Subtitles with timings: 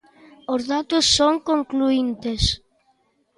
[0.53, 2.41] Os datos son concluíntes.